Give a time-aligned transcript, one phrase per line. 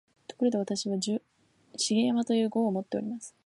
[0.27, 1.19] ところで、私は「重
[1.77, 3.35] 山」という号をもっております